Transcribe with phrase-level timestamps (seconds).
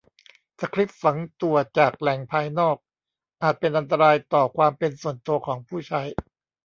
[0.59, 2.77] สคริปต์ฝังตัวจากแหล่งภายนอก
[3.41, 6.01] อาจเป็นอันตรายต่อความเป็นส่วนตัวของผู้ใช้